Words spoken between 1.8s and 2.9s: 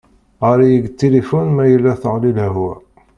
teɣli lehwa.